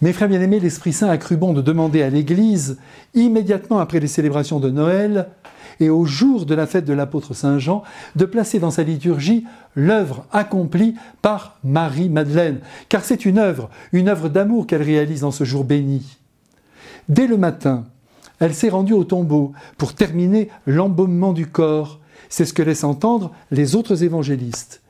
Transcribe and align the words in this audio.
Mes 0.00 0.12
frères 0.12 0.28
bien-aimés, 0.28 0.60
l'Esprit 0.60 0.92
Saint 0.92 1.08
a 1.08 1.18
cru 1.18 1.36
bon 1.36 1.52
de 1.52 1.60
demander 1.60 2.02
à 2.02 2.08
l'Église, 2.08 2.78
immédiatement 3.14 3.80
après 3.80 3.98
les 3.98 4.06
célébrations 4.06 4.60
de 4.60 4.70
Noël 4.70 5.26
et 5.80 5.90
au 5.90 6.04
jour 6.04 6.46
de 6.46 6.54
la 6.54 6.68
fête 6.68 6.84
de 6.84 6.92
l'apôtre 6.92 7.34
Saint 7.34 7.58
Jean, 7.58 7.82
de 8.14 8.24
placer 8.24 8.60
dans 8.60 8.70
sa 8.70 8.84
liturgie 8.84 9.44
l'œuvre 9.74 10.24
accomplie 10.30 10.94
par 11.20 11.58
Marie-Madeleine, 11.64 12.60
car 12.88 13.02
c'est 13.04 13.24
une 13.24 13.38
œuvre, 13.38 13.70
une 13.92 14.08
œuvre 14.08 14.28
d'amour 14.28 14.68
qu'elle 14.68 14.82
réalise 14.82 15.22
dans 15.22 15.32
ce 15.32 15.42
jour 15.42 15.64
béni. 15.64 16.16
Dès 17.08 17.26
le 17.26 17.36
matin, 17.36 17.84
elle 18.38 18.54
s'est 18.54 18.68
rendue 18.68 18.92
au 18.92 19.02
tombeau 19.02 19.52
pour 19.78 19.94
terminer 19.94 20.48
l'embaumement 20.68 21.32
du 21.32 21.48
corps. 21.48 21.98
C'est 22.28 22.44
ce 22.44 22.54
que 22.54 22.62
laissent 22.62 22.84
entendre 22.84 23.32
les 23.50 23.74
autres 23.74 24.04
évangélistes. 24.04 24.80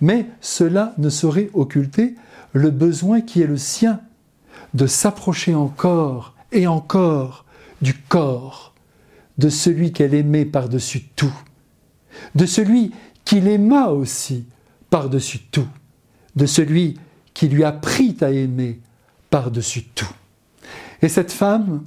Mais 0.00 0.26
cela 0.40 0.92
ne 0.98 1.08
saurait 1.08 1.50
occulter 1.54 2.16
le 2.52 2.70
besoin 2.70 3.20
qui 3.20 3.42
est 3.42 3.46
le 3.46 3.58
sien 3.58 4.00
de 4.76 4.86
s'approcher 4.86 5.54
encore 5.54 6.34
et 6.52 6.66
encore 6.66 7.46
du 7.80 7.94
corps 7.94 8.74
de 9.38 9.48
celui 9.48 9.92
qu'elle 9.92 10.14
aimait 10.14 10.44
par-dessus 10.44 11.02
tout, 11.16 11.34
de 12.34 12.44
celui 12.44 12.92
qu'il 13.24 13.48
aima 13.48 13.88
aussi 13.88 14.44
par-dessus 14.90 15.40
tout, 15.50 15.66
de 16.36 16.46
celui 16.46 16.98
qui 17.32 17.48
lui 17.48 17.64
apprit 17.64 18.16
à 18.20 18.30
aimer 18.30 18.80
par-dessus 19.30 19.82
tout. 19.82 20.12
Et 21.00 21.08
cette 21.08 21.32
femme, 21.32 21.82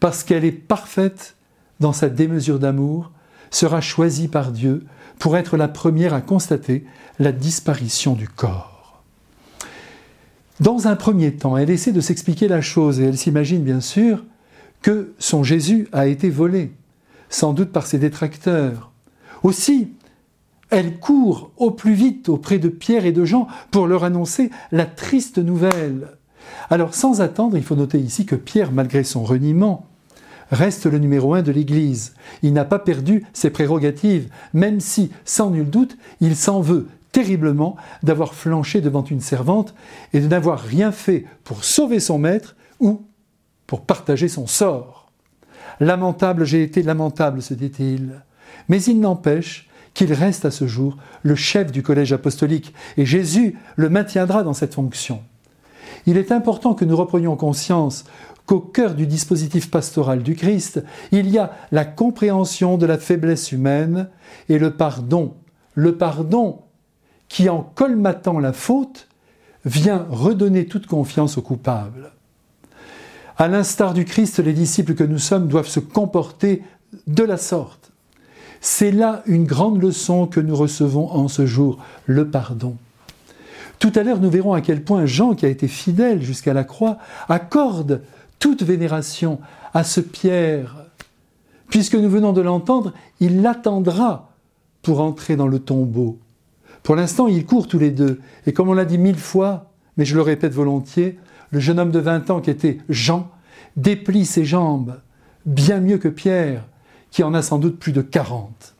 parce 0.00 0.24
qu'elle 0.24 0.44
est 0.44 0.52
parfaite 0.52 1.36
dans 1.78 1.92
sa 1.92 2.08
démesure 2.08 2.58
d'amour, 2.58 3.12
sera 3.50 3.82
choisie 3.82 4.28
par 4.28 4.50
Dieu 4.50 4.86
pour 5.18 5.36
être 5.36 5.58
la 5.58 5.68
première 5.68 6.14
à 6.14 6.22
constater 6.22 6.86
la 7.18 7.32
disparition 7.32 8.14
du 8.14 8.28
corps. 8.28 8.79
Dans 10.60 10.88
un 10.88 10.96
premier 10.96 11.32
temps, 11.32 11.56
elle 11.56 11.70
essaie 11.70 11.90
de 11.90 12.02
s'expliquer 12.02 12.46
la 12.46 12.60
chose 12.60 13.00
et 13.00 13.04
elle 13.04 13.16
s'imagine 13.16 13.62
bien 13.62 13.80
sûr 13.80 14.24
que 14.82 15.14
son 15.18 15.42
Jésus 15.42 15.88
a 15.92 16.06
été 16.06 16.28
volé, 16.28 16.72
sans 17.30 17.54
doute 17.54 17.72
par 17.72 17.86
ses 17.86 17.98
détracteurs. 17.98 18.92
Aussi, 19.42 19.92
elle 20.68 20.98
court 20.98 21.50
au 21.56 21.70
plus 21.70 21.94
vite 21.94 22.28
auprès 22.28 22.58
de 22.58 22.68
Pierre 22.68 23.06
et 23.06 23.12
de 23.12 23.24
Jean 23.24 23.46
pour 23.70 23.86
leur 23.86 24.04
annoncer 24.04 24.50
la 24.70 24.84
triste 24.84 25.38
nouvelle. 25.38 26.08
Alors 26.68 26.94
sans 26.94 27.22
attendre, 27.22 27.56
il 27.56 27.64
faut 27.64 27.74
noter 27.74 27.98
ici 27.98 28.26
que 28.26 28.36
Pierre, 28.36 28.70
malgré 28.70 29.02
son 29.02 29.24
reniement, 29.24 29.86
reste 30.50 30.84
le 30.84 30.98
numéro 30.98 31.32
un 31.32 31.42
de 31.42 31.52
l'Église. 31.52 32.12
Il 32.42 32.52
n'a 32.52 32.66
pas 32.66 32.78
perdu 32.78 33.24
ses 33.32 33.48
prérogatives, 33.48 34.28
même 34.52 34.80
si, 34.80 35.10
sans 35.24 35.50
nul 35.50 35.70
doute, 35.70 35.96
il 36.20 36.36
s'en 36.36 36.60
veut 36.60 36.86
terriblement 37.12 37.76
d'avoir 38.02 38.34
flanché 38.34 38.80
devant 38.80 39.04
une 39.04 39.20
servante 39.20 39.74
et 40.12 40.20
de 40.20 40.28
n'avoir 40.28 40.60
rien 40.60 40.92
fait 40.92 41.24
pour 41.44 41.64
sauver 41.64 42.00
son 42.00 42.18
maître 42.18 42.56
ou 42.78 43.02
pour 43.66 43.82
partager 43.82 44.28
son 44.28 44.46
sort. 44.46 45.10
Lamentable, 45.80 46.44
j'ai 46.44 46.62
été 46.62 46.82
lamentable, 46.82 47.42
se 47.42 47.54
dit-il. 47.54 48.22
Mais 48.68 48.82
il 48.82 49.00
n'empêche 49.00 49.68
qu'il 49.94 50.12
reste 50.12 50.44
à 50.44 50.50
ce 50.50 50.66
jour 50.66 50.96
le 51.22 51.34
chef 51.34 51.72
du 51.72 51.82
collège 51.82 52.12
apostolique 52.12 52.74
et 52.96 53.06
Jésus 53.06 53.58
le 53.76 53.88
maintiendra 53.88 54.42
dans 54.42 54.52
cette 54.52 54.74
fonction. 54.74 55.22
Il 56.06 56.16
est 56.16 56.32
important 56.32 56.74
que 56.74 56.84
nous 56.84 56.96
reprenions 56.96 57.36
conscience 57.36 58.04
qu'au 58.46 58.60
cœur 58.60 58.94
du 58.94 59.06
dispositif 59.06 59.70
pastoral 59.70 60.22
du 60.22 60.34
Christ, 60.34 60.82
il 61.12 61.28
y 61.28 61.38
a 61.38 61.52
la 61.72 61.84
compréhension 61.84 62.78
de 62.78 62.86
la 62.86 62.98
faiblesse 62.98 63.52
humaine 63.52 64.08
et 64.48 64.58
le 64.58 64.72
pardon. 64.72 65.34
Le 65.74 65.96
pardon 65.96 66.62
qui, 67.30 67.48
en 67.48 67.62
colmatant 67.62 68.38
la 68.40 68.52
faute, 68.52 69.08
vient 69.64 70.06
redonner 70.10 70.66
toute 70.66 70.86
confiance 70.86 71.38
au 71.38 71.42
coupable. 71.42 72.10
À 73.38 73.48
l'instar 73.48 73.94
du 73.94 74.04
Christ, 74.04 74.40
les 74.40 74.52
disciples 74.52 74.94
que 74.94 75.04
nous 75.04 75.18
sommes 75.18 75.48
doivent 75.48 75.68
se 75.68 75.80
comporter 75.80 76.62
de 77.06 77.22
la 77.22 77.38
sorte. 77.38 77.92
C'est 78.60 78.90
là 78.90 79.22
une 79.24 79.44
grande 79.44 79.80
leçon 79.80 80.26
que 80.26 80.40
nous 80.40 80.56
recevons 80.56 81.08
en 81.10 81.28
ce 81.28 81.46
jour, 81.46 81.78
le 82.04 82.28
pardon. 82.28 82.76
Tout 83.78 83.92
à 83.94 84.02
l'heure, 84.02 84.20
nous 84.20 84.28
verrons 84.28 84.52
à 84.52 84.60
quel 84.60 84.82
point 84.82 85.06
Jean, 85.06 85.34
qui 85.34 85.46
a 85.46 85.48
été 85.48 85.68
fidèle 85.68 86.22
jusqu'à 86.22 86.52
la 86.52 86.64
croix, 86.64 86.98
accorde 87.28 88.02
toute 88.38 88.62
vénération 88.62 89.38
à 89.72 89.84
ce 89.84 90.00
Pierre. 90.00 90.76
Puisque 91.68 91.94
nous 91.94 92.10
venons 92.10 92.32
de 92.32 92.40
l'entendre, 92.40 92.92
il 93.20 93.40
l'attendra 93.40 94.32
pour 94.82 95.00
entrer 95.00 95.36
dans 95.36 95.46
le 95.46 95.60
tombeau. 95.60 96.18
Pour 96.82 96.96
l'instant, 96.96 97.28
ils 97.28 97.44
courent 97.44 97.68
tous 97.68 97.78
les 97.78 97.90
deux. 97.90 98.20
Et 98.46 98.52
comme 98.52 98.68
on 98.68 98.74
l'a 98.74 98.84
dit 98.84 98.98
mille 98.98 99.18
fois, 99.18 99.70
mais 99.96 100.04
je 100.04 100.14
le 100.14 100.22
répète 100.22 100.52
volontiers, 100.52 101.18
le 101.50 101.60
jeune 101.60 101.78
homme 101.78 101.90
de 101.90 101.98
20 101.98 102.30
ans 102.30 102.40
qui 102.40 102.50
était 102.50 102.78
Jean 102.88 103.30
déplie 103.76 104.24
ses 104.24 104.44
jambes, 104.44 105.00
bien 105.46 105.80
mieux 105.80 105.98
que 105.98 106.08
Pierre, 106.08 106.64
qui 107.10 107.22
en 107.22 107.34
a 107.34 107.42
sans 107.42 107.58
doute 107.58 107.78
plus 107.78 107.92
de 107.92 108.02
40. 108.02 108.74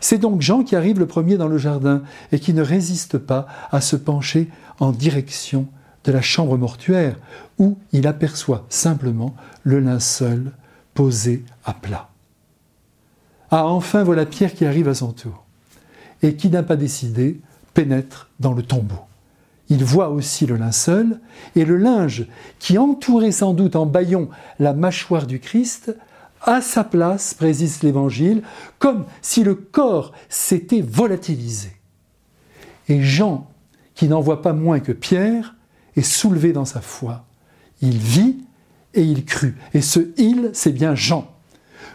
C'est 0.00 0.18
donc 0.18 0.42
Jean 0.42 0.62
qui 0.62 0.76
arrive 0.76 0.98
le 0.98 1.06
premier 1.06 1.36
dans 1.36 1.48
le 1.48 1.58
jardin 1.58 2.02
et 2.32 2.38
qui 2.38 2.52
ne 2.52 2.62
résiste 2.62 3.18
pas 3.18 3.46
à 3.72 3.80
se 3.80 3.96
pencher 3.96 4.48
en 4.78 4.92
direction 4.92 5.66
de 6.04 6.12
la 6.12 6.22
chambre 6.22 6.56
mortuaire, 6.56 7.16
où 7.58 7.78
il 7.92 8.06
aperçoit 8.06 8.66
simplement 8.68 9.34
le 9.64 9.80
linceul 9.80 10.52
posé 10.94 11.44
à 11.64 11.74
plat. 11.74 12.10
Ah, 13.50 13.66
enfin 13.66 14.04
voilà 14.04 14.26
Pierre 14.26 14.54
qui 14.54 14.66
arrive 14.66 14.88
à 14.88 14.94
son 14.94 15.12
tour 15.12 15.45
et 16.26 16.34
qui 16.34 16.50
n'a 16.50 16.64
pas 16.64 16.76
décidé 16.76 17.40
pénètre 17.72 18.28
dans 18.40 18.52
le 18.52 18.62
tombeau. 18.62 18.98
Il 19.68 19.84
voit 19.84 20.10
aussi 20.10 20.44
le 20.44 20.56
linceul 20.56 21.20
et 21.54 21.64
le 21.64 21.76
linge 21.76 22.26
qui 22.58 22.78
entourait 22.78 23.32
sans 23.32 23.54
doute 23.54 23.76
en 23.76 23.86
baillon 23.86 24.28
la 24.58 24.72
mâchoire 24.72 25.26
du 25.26 25.38
Christ 25.38 25.94
à 26.42 26.60
sa 26.60 26.84
place, 26.84 27.34
précise 27.34 27.82
l'Évangile, 27.82 28.42
comme 28.78 29.04
si 29.22 29.42
le 29.42 29.54
corps 29.54 30.12
s'était 30.28 30.80
volatilisé. 30.80 31.70
Et 32.88 33.02
Jean, 33.02 33.48
qui 33.94 34.06
n'en 34.06 34.20
voit 34.20 34.42
pas 34.42 34.52
moins 34.52 34.80
que 34.80 34.92
Pierre, 34.92 35.54
est 35.96 36.02
soulevé 36.02 36.52
dans 36.52 36.64
sa 36.64 36.80
foi. 36.80 37.24
Il 37.82 37.98
vit 37.98 38.38
et 38.94 39.02
il 39.02 39.24
crut. 39.24 39.56
Et 39.74 39.80
ce 39.80 40.00
il, 40.18 40.50
c'est 40.52 40.72
bien 40.72 40.94
Jean. 40.94 41.35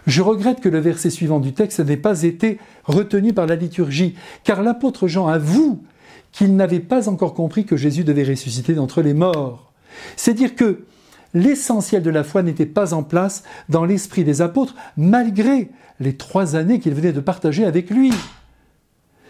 Je 0.08 0.22
regrette 0.22 0.62
que 0.62 0.70
le 0.70 0.80
verset 0.80 1.10
suivant 1.10 1.40
du 1.40 1.54
texte 1.54 1.80
n'ait 1.80 1.98
pas 1.98 2.24
été 2.24 2.60
retenu 2.86 3.34
par 3.34 3.46
la 3.46 3.56
liturgie, 3.56 4.16
car 4.44 4.64
l'apôtre 4.64 5.08
Jean 5.08 5.28
avoue 5.28 5.84
qu'il 6.32 6.56
n'avait 6.56 6.80
pas 6.80 7.10
encore 7.10 7.34
compris 7.34 7.66
que 7.66 7.78
Jésus 7.78 8.04
devait 8.04 8.24
ressusciter 8.24 8.74
d'entre 8.74 9.02
les 9.02 9.14
morts. 9.14 9.72
C'est 10.16 10.34
dire 10.34 10.56
que 10.56 10.86
l'essentiel 11.34 12.04
de 12.04 12.10
la 12.10 12.24
foi 12.24 12.42
n'était 12.44 12.66
pas 12.66 12.94
en 12.94 13.04
place 13.04 13.44
dans 13.70 13.86
l'esprit 13.86 14.24
des 14.24 14.42
apôtres, 14.42 14.76
malgré 14.98 15.70
les 16.00 16.18
trois 16.18 16.56
années 16.56 16.80
qu'ils 16.80 16.96
venaient 16.96 17.14
de 17.14 17.20
partager 17.20 17.66
avec 17.66 17.90
lui. 17.90 18.12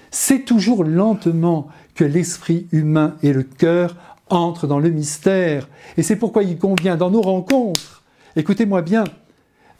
C'est 0.10 0.46
toujours 0.46 0.84
lentement 0.84 1.68
que 1.96 2.04
l'esprit 2.04 2.68
humain 2.72 3.16
et 3.24 3.34
le 3.34 3.44
cœur 3.44 3.96
entrent 4.30 4.68
dans 4.68 4.80
le 4.80 4.90
mystère, 4.90 5.68
et 5.98 6.04
c'est 6.04 6.16
pourquoi 6.16 6.44
il 6.44 6.58
convient 6.58 6.96
dans 6.96 7.12
nos 7.12 7.22
rencontres, 7.22 8.02
écoutez-moi 8.38 8.82
bien, 8.82 9.04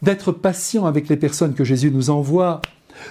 d'être 0.02 0.32
patient 0.32 0.84
avec 0.84 1.08
les 1.08 1.16
personnes 1.16 1.54
que 1.54 1.64
Jésus 1.64 1.90
nous 1.90 2.10
envoie, 2.10 2.60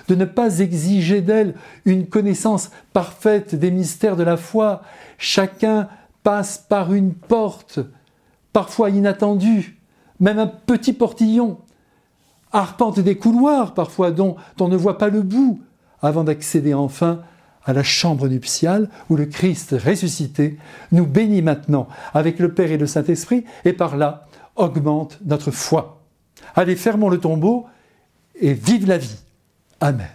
de 0.07 0.15
ne 0.15 0.25
pas 0.25 0.59
exiger 0.59 1.21
d'elles 1.21 1.55
une 1.85 2.07
connaissance 2.07 2.69
parfaite 2.93 3.55
des 3.55 3.71
mystères 3.71 4.15
de 4.15 4.23
la 4.23 4.37
foi. 4.37 4.83
Chacun 5.17 5.87
passe 6.23 6.57
par 6.57 6.93
une 6.93 7.13
porte, 7.13 7.79
parfois 8.53 8.89
inattendue, 8.89 9.79
même 10.19 10.39
un 10.39 10.47
petit 10.47 10.93
portillon, 10.93 11.57
arpente 12.51 12.99
des 12.99 13.17
couloirs 13.17 13.73
parfois 13.73 14.11
dont 14.11 14.35
on 14.59 14.67
ne 14.67 14.75
voit 14.75 14.97
pas 14.97 15.09
le 15.09 15.21
bout, 15.21 15.61
avant 16.01 16.23
d'accéder 16.23 16.73
enfin 16.73 17.21
à 17.63 17.73
la 17.73 17.83
chambre 17.83 18.27
nuptiale 18.27 18.89
où 19.09 19.15
le 19.15 19.25
Christ 19.25 19.75
ressuscité 19.83 20.57
nous 20.91 21.05
bénit 21.05 21.41
maintenant 21.41 21.87
avec 22.13 22.39
le 22.39 22.53
Père 22.53 22.71
et 22.71 22.77
le 22.77 22.87
Saint-Esprit 22.87 23.45
et 23.65 23.73
par 23.73 23.97
là 23.97 24.25
augmente 24.55 25.19
notre 25.25 25.51
foi. 25.51 26.00
Allez, 26.55 26.75
fermons 26.75 27.09
le 27.09 27.19
tombeau 27.19 27.67
et 28.35 28.53
vive 28.53 28.87
la 28.87 28.97
vie. 28.97 29.17
Amen. 29.79 30.09